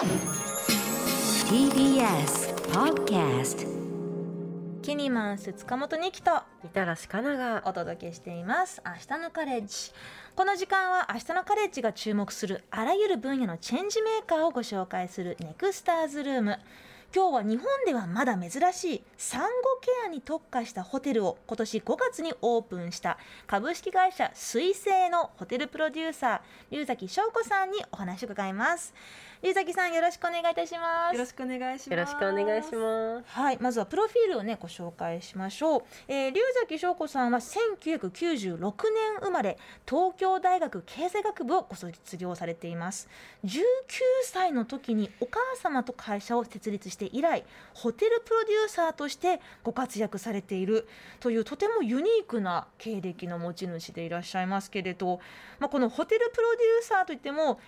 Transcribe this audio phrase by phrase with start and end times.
[0.00, 0.08] TBS
[2.72, 3.68] Podcast
[4.80, 8.80] キニマンス塚本二木とみたらしかながお届けしています。
[8.82, 9.92] 明日のカレッジ。
[10.34, 16.58] この時間は明日のカレッジが注目するあらゆる分野のチェンジメーカーをご紹介するネクスターズルーム
[17.12, 19.48] 今日は日本ではまだ珍しい産後
[19.80, 23.18] ケアに特化したホテルを今年5月にオープンした
[23.48, 26.40] 株式会社水星のホテルプロデューサー
[26.70, 28.94] 龍崎翔子さんにお話を伺います
[29.42, 31.90] 龍崎さんよろしくお願いいたしますよろしくお願いします。
[31.90, 35.82] よろしくお願いしますはい、まずはプロフィールをねご紹介しましょう。
[36.08, 38.70] えー、龍崎翔子さんは1996年
[39.22, 39.56] 生まれ、
[39.88, 43.08] 東京大学経済学部をご卒業されています。
[43.46, 43.62] 19
[44.24, 50.86] 歳の時にお母様と会社を設立して以来、ホテルプロデューサーとしてご活躍されている。
[51.18, 55.20] というとてもユニークな経歴の持ち主でいらっしゃいますけれど、
[55.58, 57.58] まあこのホテルプロデューサーといっても。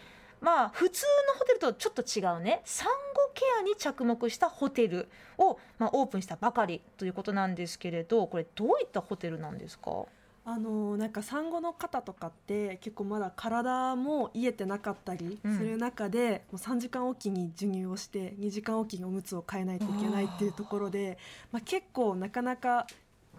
[0.43, 2.63] まあ普通のホテルとちょっと違うね。
[2.65, 5.09] 産後ケアに着目したホテル
[5.39, 8.27] を、まあ、オープンしたばかりということなんですけれど。
[8.27, 10.05] これどういったホテルなんですか？
[10.45, 21.17] あのなんか産後の方とかって結構まだ体も癒えてなかったりする中で、もう3時間おきに授乳をして2時間おきにおむつを替えないといけないっていうところで、
[21.53, 22.87] まあ、結構なかなか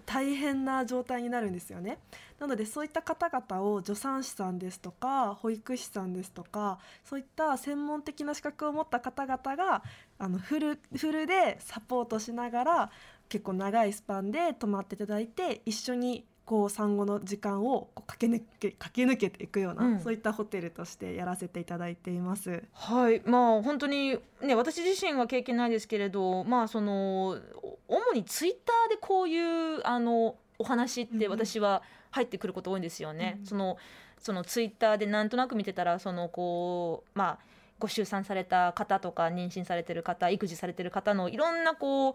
[0.05, 1.99] 大変な状態になるんですよね。
[2.39, 9.81] なのでそういった方々を助産師さんですとか保育士さんですとかそういった専門的な資格を持った方々が
[10.19, 12.91] あのフルフルでサポートしながら
[13.29, 22.63] 結構長いスパンで泊まっていただいて一緒にこう産後の時間をこう駆け抜け駆け抜けていくような、うんそういったホテルとしてやらせていただいています。
[22.73, 27.39] はいまあ本当にね私自身は経験ないですけれどまあその
[27.88, 33.38] 主にツイッターでこういうあのお話って私は入ってくること多いんですよね。
[33.39, 33.78] うんその
[34.19, 37.39] そのツイッターでなんとなく見てたらそのこうまあ
[37.78, 42.13] ご出産された方とか妊娠されてる方育児されてる方のいろんなこう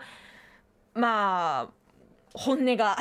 [0.99, 1.78] まあ
[2.35, 2.97] 本音が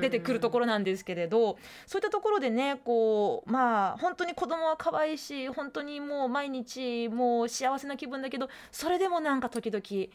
[0.00, 10.10] 出てくるところなんですけれどそういったところでねこうまあ本当に子供は可愛いし本当にもう毎日もう幸せな気分だけどそれでもなんか時々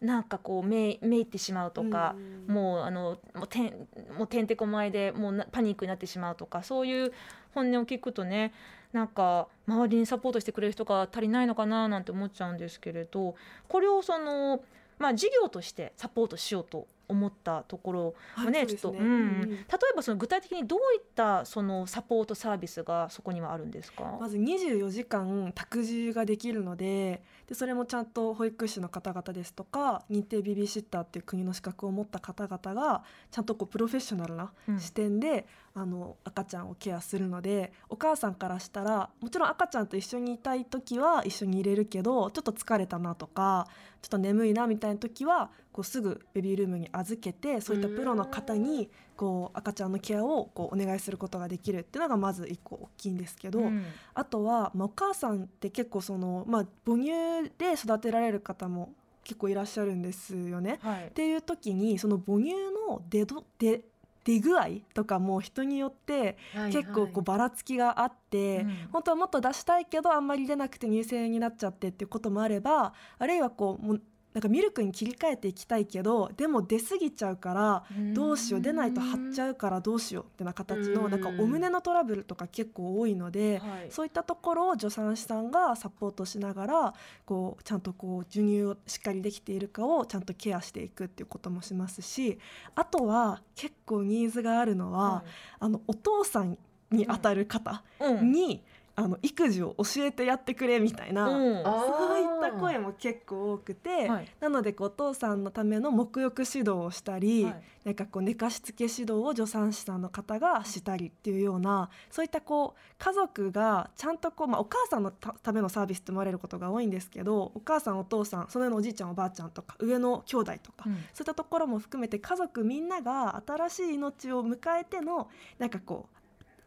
[0.00, 2.14] なんかこうめいめいってしまうとか、
[2.46, 2.54] うん。
[2.54, 7.12] もうあのもうてんもうてんてこまいでもうなパニックになってしまうとかそういう
[7.54, 8.52] 本音を聞くとね
[8.92, 13.36] なんか周りにサポートしてくれる人が足りないのかななんて思っちゃうんですけれど
[13.68, 14.62] これをその
[14.98, 18.00] まあ事業としてサポートしようと思ったところ
[18.38, 19.12] をね、はいちょっと、ねうんうん。
[19.12, 19.16] う
[19.46, 19.50] ん。
[19.50, 24.16] 例えばその具体的にどういったそのサポートサービスがそこにはあるんですか？
[24.20, 34.80] まず24時間託児ができるのででそれもちゃんと保育士の方々ですとか認定ベビーシッターっていう国の資格を持った方々がちゃんとこうプロフェッショナルなうん。
[34.80, 43.68] 視点で、あの赤ちゃんをケアするのでお母さんからしたらもちろん赤ちゃんと一緒にいたい時は一緒に入れるけどちょっと疲れたなとか
[44.02, 53.60] ちょっと眠いなみたいな時はこうすぐベビールームに預けてそういったプロの方にこう赤ちゃんのケアをこうお願いすることができるっていうのがまず一個大きいんですけど。
[53.60, 58.92] うんあとは、まあ、お母さんって結構その、まあ、母乳で育てられる方も
[59.24, 60.78] 結構いらっしゃるんですよね。
[60.82, 62.52] はいっていう時にその母乳
[62.88, 63.82] の出ど出
[64.24, 66.36] 出具合とかも人によって
[66.70, 74.02] 結構こうばらつきがあって、うん本当はもっと出したいけどあんまり出なくて乳腺になっちゃってっていうこともあればあるいはこうもう
[74.32, 81.10] なんかミルクに切り替えていきたいけどでも出過ぎちゃうからどうしよう出ないと張っちゃうからどうしようってな形のうん。
[81.10, 83.58] なんかお胸のトラブルとか結構多いので。
[83.58, 83.90] はい。
[83.90, 92.38] そういったところを助産師さんがサポートしながらこうちゃんとこう授乳をしっかりできているかをちゃんとケアしていくっていうこともしますし
[92.74, 95.24] あとは結構ニーズがあるのは、
[95.58, 96.56] あのお父さん
[96.90, 98.32] にあたる方うん。
[98.32, 98.62] に、
[98.96, 101.66] あの育児を教えてやってくれみたいな、うん。
[101.66, 104.28] あそういった声も結構多くて、はい。
[104.40, 107.62] なのでこうお父さんのための沐浴指導をしたり、はい。
[107.84, 120.92] なんかこう寝かしつけ指導を助産師さんの方がしたりっていうようなそういったこう家族がちゃんとこう、まあ、お母さんのたためのサービスって思われることが多いんですけどお母さんお父さんその上のおじいちゃんおばあちゃんとか上の兄弟とか、うん。
[120.92, 126.19] そういったところも含めて家族みんなが新しい命を迎えてのなんかこう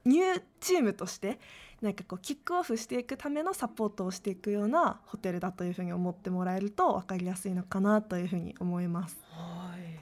[0.05, 1.39] ニューチームとして
[1.81, 9.17] なんかこうキックオフしていくためのサポートをしていくようなホテルだというふうに思ってもらえると分かりやすいのかなというふうに思います。
[9.31, 9.99] はい。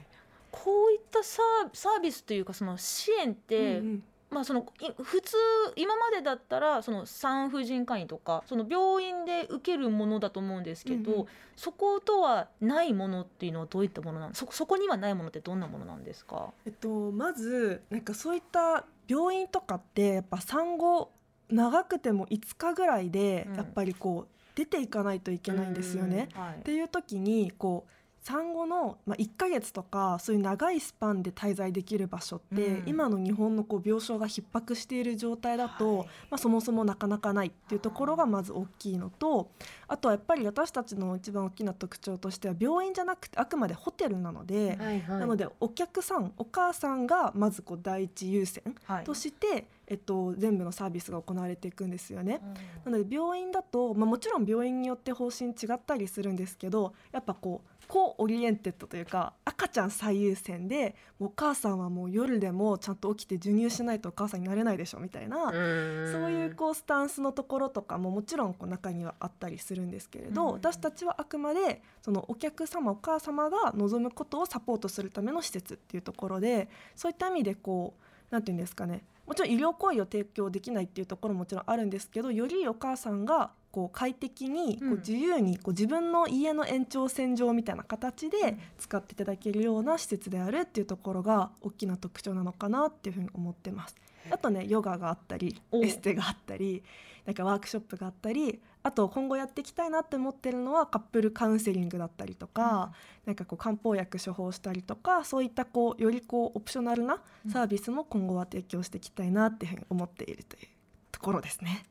[0.52, 4.02] こういったサービスというかその支援って、うんうん。
[4.30, 5.36] まあそのい普通
[5.76, 11.26] 今までだったらその産婦人科医とかその病院で受けるものだと思うんですけど、うんうん。
[11.56, 21.12] そことはないものっていうのはどういったものなんそそこにはないものってどんなものなんですか、えっと、まずなんかそういった病院とかってやっぱ産後
[21.48, 23.56] 長くても5日ぐらいでうん。
[23.56, 26.28] やっぱりこう出ていかないといけないんですよね。
[26.34, 26.54] はい。
[26.56, 27.90] っていう時にこう
[28.22, 32.88] 産後の、まあ、1ヶ月とかそういう長いスパンで滞在できる場所って、うん。
[32.88, 36.06] 今の日本のこう病床が逼迫している状態だと、はい。
[36.06, 39.50] まあ、そもそもなかなかないっていうところがまず大きいのと
[39.88, 45.20] あとはやっぱり私たちの一番大きな特徴としては病院じゃなくてあくまでホテルなので、はいはい。
[45.20, 49.04] なのでお客さんお母さんがまずこう第一優先はい。
[49.04, 52.40] として、えっと、全部のサービスが行われていくんですよね。
[52.86, 52.92] うん。
[52.92, 66.12] なので病院だと、まあ、もちろん病院によって方針違ったりするんですけどやっぱこう子 oriented というか赤ちゃん最優先でもうお母さんはもう夜でもちゃんと起きて授乳しないとお母さんになれないでしょみたいな、うん。
[66.12, 70.52] そういうこうスタンスのところとかももちろんこう中にはあったりするんですけれど、うん。
[70.54, 78.02] 私たちはあくまでそのお客様お母様が望むことをサポートするための施設っていうところでそういった意味でこう
[78.32, 84.92] なんていうんですかねもちろん医療行為を提供できないっていうところももちろんあるんですけどよりお母さんがこう快適にこうん。
[84.92, 93.96] う自由にこう自分の家の延長線上みたいな形で使っていただけるような施設であるっていうところが大きな特徴なのかなっていうふうに思ってます。
[94.30, 96.82] あとねヨガがあったりおエステがあったり
[97.26, 102.92] なんかワークショップがあったりあと今後やっていきたいなって思ってるのはカップルカウンセリングだったりとか、
[103.24, 107.22] なんかこう漢方薬処方したりとかそういったこうよりこうオプショナルな
[107.52, 110.68] サービスも今後は提供していきたいなっていうふうに思っているという
[111.12, 111.84] ところですね。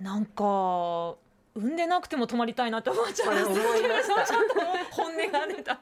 [0.00, 1.16] なんか
[1.54, 4.26] 産んでなくても泊まりたいなって思っちゃいますこれ思いました。
[4.26, 4.54] ちょっと
[4.90, 5.80] 本音が出た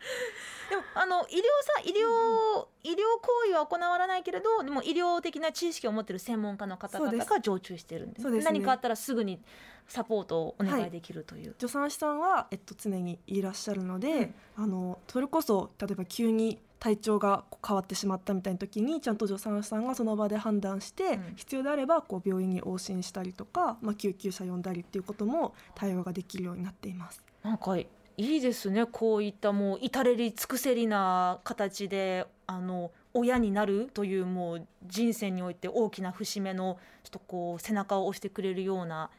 [0.68, 8.22] でもあの医療さ医療医療行為は行わないけれどでも医療的な知識を持っている専門家の方々が常駐してるんです。
[8.22, 8.52] そうですね。
[8.52, 9.40] 何かあったらすぐに
[9.86, 21.34] サポートをお願いできるという、助産師さんは、えっと、常にいらっしゃるので、あのそれこそ例えば急に体調が変わってしまったみたいな時にちゃんと助産師さんがその場で判断して、うん。
[21.36, 27.22] 必要であればこう病院に往診したりとか、まあ、救急車呼んだりっていうことも対応ができるようになっています。
[27.42, 27.76] なんか
[28.16, 28.86] いいですね。
[28.86, 39.10] こういったもう至れり尽くせりな形であの親になるというもう人生において大きな節目のちょっとこう背中を押してくれるような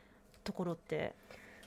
[0.43, 1.13] ところって。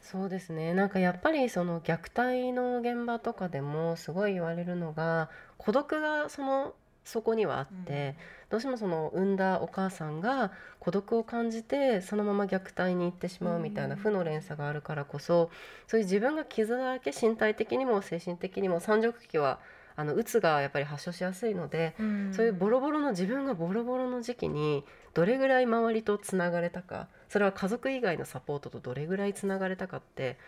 [0.00, 0.72] そうですね。
[0.72, 5.28] なんかやっぱりその虐待の現場とかでもすごい言われるのが
[5.58, 6.74] 孤独がその
[7.08, 8.16] そこにはあって、
[8.50, 15.50] どうしてもその産んだお母さんが孤独を感じてそのまま虐待に行ってしまうみたいな負の連鎖があるからこそ
[15.86, 19.58] そういう自分が傷だらけ身体的にも精神的にも三畳期は
[19.96, 21.94] あのうつがやっぱり発症しやすいので、
[22.32, 30.38] そういうボロボロの自分がボロボロの時期にどれぐらい周りとつながれたかそれは家族以外のサポートとどれぐらいつながれたかって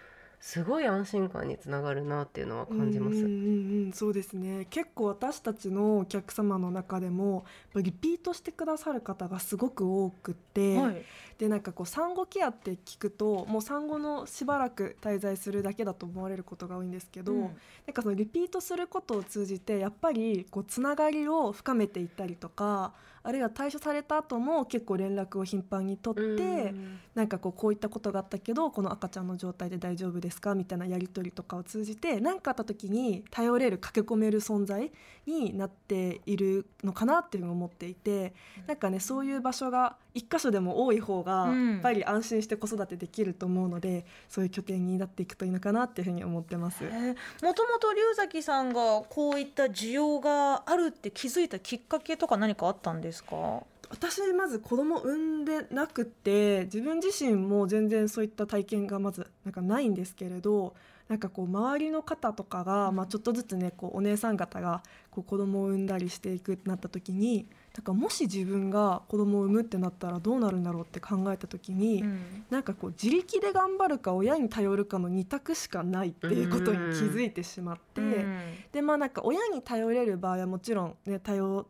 [0.41, 3.17] すごい安心感につながるなっていうのは感じます。
[3.19, 4.67] うんうんうんうんそうですね。
[4.71, 7.45] 結構私たちのお客様の中でも
[7.75, 11.05] リピートしてくださる方がすごく多くて、はい。
[11.39, 17.43] でなんかこう産後ケアって聞くともう産後のしばらく滞在するだけだと思われることが多いんですけど、うん。
[17.43, 17.49] な
[17.91, 26.99] んかそのリピートすることを通じてやっぱりこうつながりを深めていったりとかあるいは退所された後も結構連絡を頻繁に取って、うん。
[27.15, 34.93] なんかこうこういったことがあったけどこの赤ちゃんの状態で大丈夫ですかみたいなやり取りとかを通じて何かあった時に頼れる駆け込める存在
[35.27, 38.33] になっているのかなっていうふうに思っていて
[38.67, 41.71] なんかねそういう場所が一箇所でも多い方がうん。
[41.71, 46.85] やっぱり安心して子育てできると思うので、そういう拠点になっていくといいのかなっていうふうに思ってます。
[46.85, 46.89] え。
[46.89, 53.63] ーもともと龍崎さんがこういった需要があるって気づいたきっかけとか何かあったんですか？
[53.91, 60.75] 私まず子供産んでなくて自分自身も全然そういった体験がまずなんかないんですけれど
[61.09, 72.45] なんかこう周りの方とかが、まあ、ちょっとずつねこうお姉さん方がこう子供を産んだりしていくってなった時になんかもし自分が子供を産むってなったらどうなるんだろうって考えた時に、うん。
[72.49, 78.01] なんかこう自力で頑張るか親に頼るかの2択しかないっていうことに気づいてしまって。
[78.01, 78.39] うん。
[78.71, 81.67] でまあなんか親に頼れる場合はもちろんね頼っ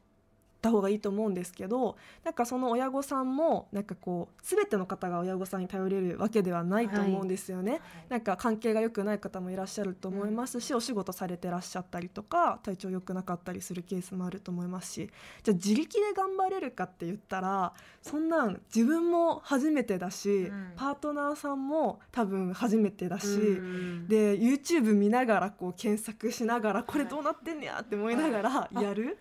[0.61, 7.81] た方がいいと思うんですけどなんかその親御さんもなんかこう全ての方が親御さんに頼れるわけではないと思うんですよね。
[8.09, 15.11] なんか関係が良くない方もいらっしゃると思いますし、お仕事されてらっしゃったりとか体調良くなかったりするケースもあると思いますし。
[15.43, 20.73] じゃあ自力で頑張れるかって言ったらそんなん自分も初めてだし、うん。
[20.77, 24.09] パートナーさんも多分初めてだし、うん。
[24.09, 29.19] で YouTube 見ながらこう検索しながらこれどうなってんねやって思いながらやる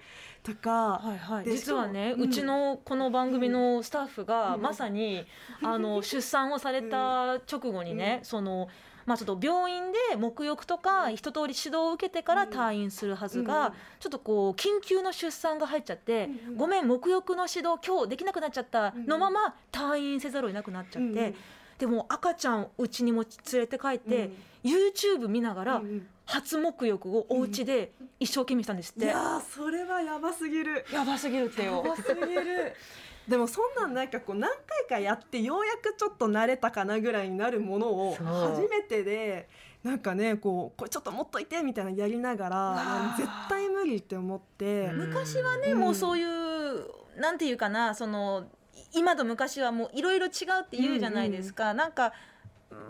[0.53, 2.31] とか、はいはい、で実はね、そううん。
[2.31, 4.61] ちのこの番組のスタッフがうん。
[4.61, 5.25] まさに、
[5.63, 8.25] あの 出産をされた直後にね、うん。
[8.25, 8.67] その
[9.05, 12.49] まあちょっと病院で沐浴とか一通り指導を受けてからうん。
[12.49, 13.73] 退院するはずが、うん。
[13.99, 16.57] ちょっとこう緊急の出産が入っちゃって、うんうん。
[16.57, 21.07] ごめん沐浴の指導今日できなくなっちゃったうんのまま退院せざるを得なくなっちゃって。
[21.07, 21.35] うん
[21.79, 24.31] でも赤ちゃんうちにも連れて帰って、
[24.65, 30.85] YouTube 見ながらうんうん初沐浴をお家で一生懸命したんですって、いやーそれはやばすぎる。
[30.93, 31.81] やばすぎるってよ。
[31.83, 32.75] やばすぎる。
[33.27, 39.49] でもそんなんなんかこう何回かやってようやくちょっと慣れたかなぐらいになるものを初めてで
[39.83, 44.97] なんかねこうこれちょっと持っといてみたいなのやりながら絶対無理って思って、うん。
[45.07, 45.79] 昔はね、うん。
[45.79, 46.85] もうそういう
[47.17, 50.31] なんていうかなそのい今と昔はもういろいろ違う
[50.61, 52.13] って言うじゃないですか、なんか、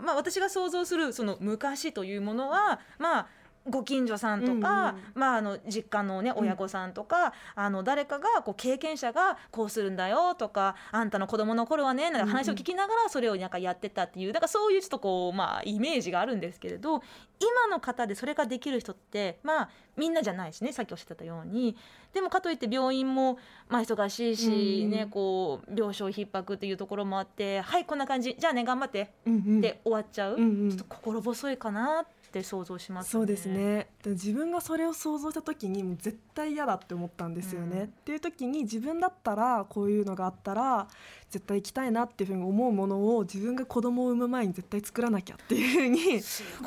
[0.02, 3.26] まあ、私が想像するその昔というものはまあ
[3.68, 17.02] ご近所さんとか、まあ、あの実家の、ね、親御さんとか、あの誰かがこう経験者がこうするんだよとかあんたの子供の頃はねなんか話を聞きながらそれをなんかやってたっていうだからそういうちょっとこう、まあ、イメージがあるんですけれど
[17.38, 21.76] 今の方でそれができる人ってまあみんなじゃないしねさっきおっしゃってたように。
[22.12, 23.38] でもかといって病院も
[23.68, 29.12] まあ忙しいし、うんねこう病床逼迫っていうところもあってはいこんな感じじゃあね頑張って。
[29.26, 29.60] うんうん。
[29.60, 33.88] で終わっちゃう、ちょっと心細いかなって想像しますそうですね。
[34.02, 37.84] で自分がそれを想像した時にもう絶対嫌だって思ったんですよね、うん。
[37.84, 40.88] っていう時に自分だったらこういうのがあったら
[41.28, 46.20] 絶対行きたいなっていうふうに思うものを自分が子供を産む前に絶対作らなきゃっていうふうに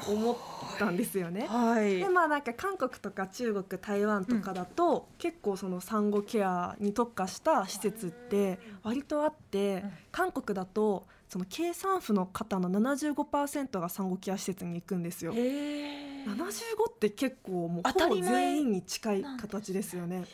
[0.08, 0.38] 思っ
[0.78, 1.48] たんですよね。
[1.48, 2.00] はい。
[2.00, 9.92] でまあなんか韓国とか中国台湾とかだと、結構その産後ケアに特化した施設って割とあって、うん。
[10.12, 15.34] 韓国だとその計算婦の方の75%が産後ケア施設に行くんですよ。
[15.34, 20.26] へえ75って結構もうほぼ全員に近い形ですよね。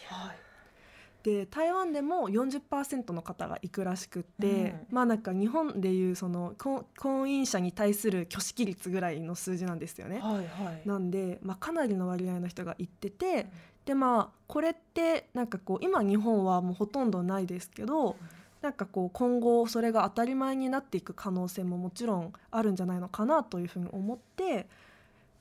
[1.23, 4.87] で台湾でも40%の方が行くらしくって、うん。
[4.91, 10.19] まあなんか日本でいうその婚婚姻者に対する挙式率ぐらいの数字なんですよね。
[10.19, 10.41] はいは
[10.83, 10.85] い。
[10.85, 13.47] なんで、まあ、かなりの割合の人が行ってて、
[13.85, 18.17] でまあこれってなんかこう今日本はもうほとんどないですけど、
[18.61, 24.67] なんかこう今後それが当たり前になっていく可能性ももちろんあるんじゃないのかなというふうに思って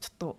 [0.00, 0.36] ちょっと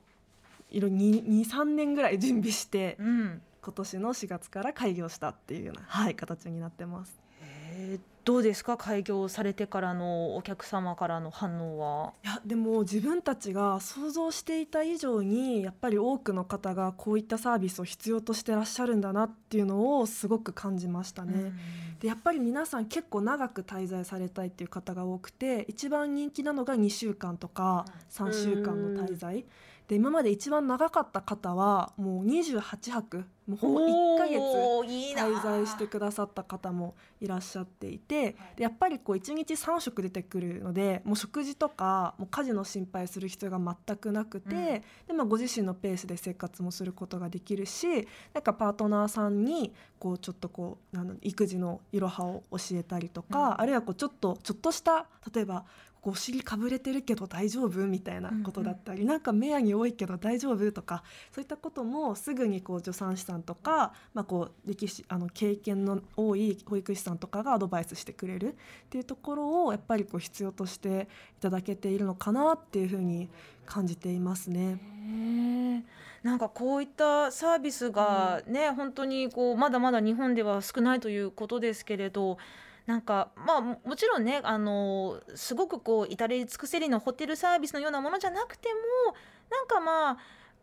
[0.71, 7.19] いろ23年ぐらい準備してうん今年の4月から開業したっていうような、はい、形になってます。
[7.41, 8.77] へーどうですか？
[8.77, 12.13] 開業されてからのお客様からの反応は。
[12.23, 21.53] いやでも自分たちが想像していた以上にやっぱり多くの方がこういったサービスを必要としてらっしゃるんだなっていうのをすごく感じましたね。
[22.01, 29.45] でやっぱり皆さん結構長く滞在されたいっていう方が多くて一番人気なのが2週間とか3週間の滞在
[29.89, 44.53] で今まで一番長かった方はもう28泊もうほぼ1ヶ月滞在してくださった方もいらっしゃっていてでやっぱりこう1日3食出てくるのでもう食事とかもう家事の心配する必要が全くなくて、うん。
[44.53, 44.83] で
[45.15, 53.61] まあ、ご自身のペースで生活もすることができるしなんかパートナーさんにこうちょっとこうあの育児のいろはを教えたりとか、うん。
[53.61, 55.65] あるいはこうちょっとちょっとした例えば
[56.01, 68.55] お尻かぶれてるけど大丈夫みたいなことだったり、なんか目やに多いけど大丈夫とかそういったこともすぐにこう助産師さんとか、まあ、こう歴史あの経験の多い保育士さんとかがアドバイスしてくれるっ
[68.89, 73.29] ていうところをやっぱりこう必要としていただけているのかなっていうふうに
[73.65, 74.79] 感じていますね。
[76.23, 82.37] なんかこういったサービスがね、本当にこうまだまだ日本では少ないということですけれど
[82.89, 89.13] なんかまあももちろんねあのすごくこう至れり尽くせりのホテルサービスのようなものじゃなくても
[89.51, 90.17] なんかまあ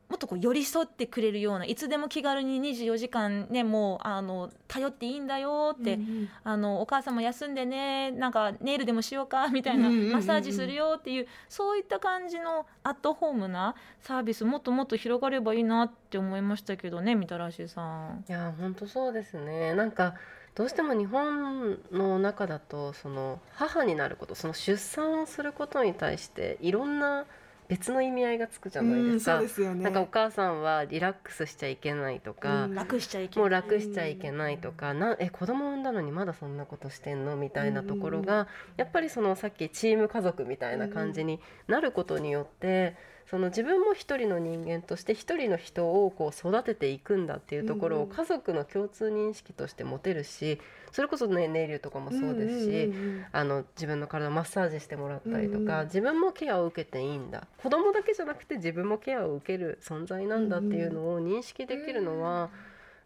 [0.09, 10.13] もっとこう寄り添ってくれるようないつでも気軽に24時間ねもうあの頼っていいんだよって、うんあのお母さんも休んでねなんかネイルでもしようか みたいなうんうんうんうん。
[10.15, 18.25] マッサージするよっていうそういった感じのアットホームなサービスもっともっと広がればいいなって思いましたけどねみたらしさん。
[18.29, 19.75] いや本当そうですね。
[19.75, 20.15] なんか
[20.57, 27.27] どうしても日本の中だとその母になることその出産をすることに対していろんな
[27.69, 29.41] 別の意味合いがつくじゃないですか。
[29.41, 29.83] うんすよね。
[29.83, 33.51] なんかお母さんはリラックスしちゃいけないとか、うん楽しちゃいけない。
[33.51, 38.47] もう楽しちゃいけないとか、なえ子供産んだのにまだそんなことしてんのみたいなところが、
[38.77, 42.97] やっぱりそのさっきチーム家族みたいな感じになることによって、
[43.31, 50.61] その自分も一人の人間として一人の人をこう育てていくんだっていうところを家族の共通認識として持てるし
[50.93, 53.25] それこそねネイルとかもそうですし、うんうんうんうん。
[53.33, 55.85] あの自分の体をマッサージしてもらったりとか、うんうん。
[55.87, 57.47] 自分もケアを受けていいんだ。
[57.59, 62.51] 子供だけじゃなくて自分もケアを受ける存在なんだっていうのを認識できるのは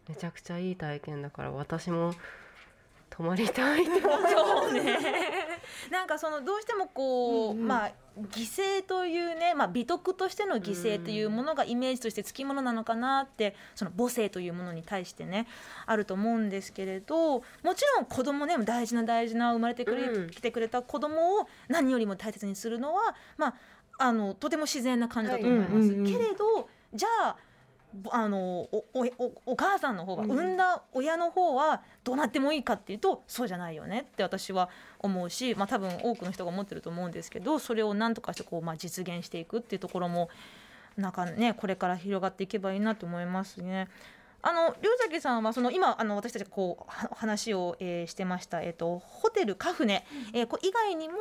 [0.07, 2.13] めちゃくちゃいい体験だから私も
[3.09, 4.81] 泊まりたいって思っそうね
[5.89, 7.67] なんかそのどうしてもこう、うんうん。
[7.67, 15.47] まあ犠牲というね、まあ、美徳としての犠牲というものがイメージとしてつきものなのかなってその母性というものに対してね
[15.85, 20.29] あると思うんですけれどもちろん子供ね大事な大事な生まれてくれ、うん。
[20.29, 23.55] 来てくれた子供を何よりも大切にするのは、まあ、
[23.97, 25.71] あのとても自然な感じだと思います。
[25.71, 26.05] はいうんうんうん。
[26.05, 27.50] けれどじゃあぼ
[28.11, 30.31] あのおおおお母さんの方がうん。
[30.31, 34.69] 産んだ親の方はどうなってもいいかっていうとそうじゃないよねって私は
[34.99, 40.29] 思うし、まあ、多分多くの人が思ってると思うんですけどそれを何とかしてこう、まあ、実現していくっていうところも
[40.97, 43.87] なんかねこれから広がっていけばいいなと思いますね。
[44.43, 51.15] あの龍崎さんはその今あの私たちがこうは話を、えーしてました、えー、とホテルカフネ、えーこ以外にも、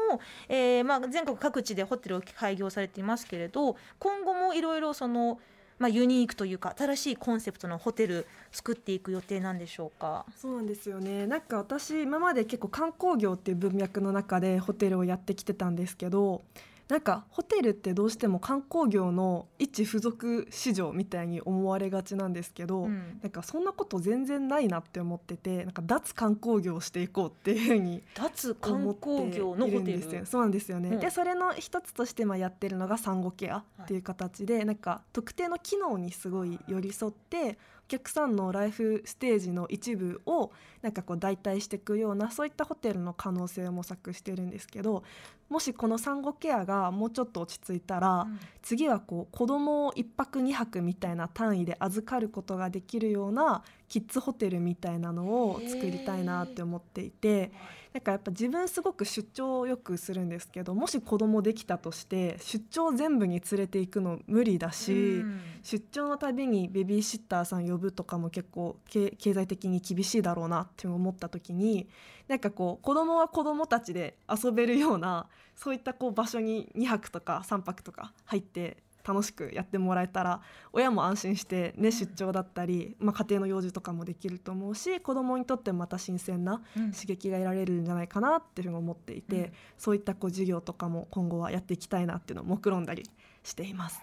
[0.48, 5.38] えーまあ、全国各地でホテルを開業されていますけれど今後もいろいろその、
[5.80, 10.26] まあ、ユニークというか新しいコンセプトのホテル作っていく予定なんでしょうか？
[10.36, 16.42] そうなんですよねなんか私今まで結構観光業っていう文脈の中でホテルをやってきてたんですけど
[16.90, 30.26] なんかホテルってどうしても観光業の一付属市場みたいに思われがちなんですけど、うんなんかそんなこと全然ないなって思っててなんか脱観光業をしていこうっていうふうに脱観光業のいホテル。
[30.26, 30.88] そうなんですよね。
[30.88, 45.02] うんでそれの一つとしてまあやってるのが産後ケアっていう形で、なんか特定の機能にすごい寄り添ってお客さんのライフステージの一部をなんかこう代替していくようなそういったホテルの可能性を模索してるんですけど
[45.48, 48.38] もしこの産後ケアがもうちょっと落ち着いたら、うん。
[48.62, 57.52] 次はこう子供を1泊2泊みたいな単位で預かることができるようなキッズホテルみたいなのを作りたいなって思っていて
[57.92, 64.92] なんかやっぱ自分すごく出張をよくするんですけどもし子供できたとして出張全部に連れていくの無理だし。
[64.92, 71.88] うん出張のたびにベビーシッターさん呼ぶとかも結構経経済的に厳しいだろうなって思った時に
[72.28, 80.40] なんかこう子供は子供たちで遊べるようなそういったこう場所に2泊とか3泊とか入って楽しくやってもらえたら
[80.72, 86.92] 親も安心して、ね、出張だったり、まあ、家庭の用事とかもできると思うし子供にとってもまた新鮮なうん。
[86.92, 89.52] 刺激が得られるんじゃないかなっていうふうに思っていて、うん。
[89.78, 93.04] そういったこう授業とかも今後はやっていきたいなっていうのを目論んだり
[93.42, 94.00] しています。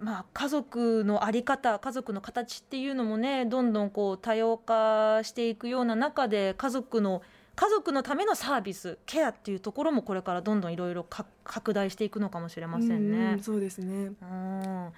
[0.00, 7.22] まあ、家族の在り方家族の形っていうのもねどんどんこう多様化していくような中で家族の
[7.56, 11.04] 家族のためのサービスケアっていうところもこれからどんどんいろいろ
[11.44, 13.40] 拡大していくのかもしれませんねん。
[13.40, 14.92] そうですねうん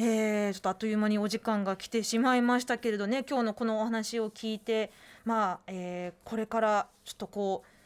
[0.00, 4.92] えーちょっとあっという間にお時間が来てしまいましたけれどね今日のこのお話を聞いて
[5.24, 7.77] まあ、えーこれからちょっとこう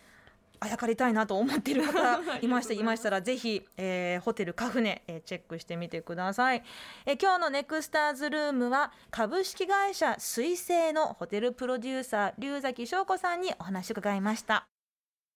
[0.62, 6.62] あやかりたいなと思っている方 いましたいましたらぜひ、えーホテルカフネ、えーチェックしてみてください、
[7.04, 14.71] えー今日のネクスターズルームは株式会社水星のホテルプロデューサー龍崎翔子さんにお話を伺いました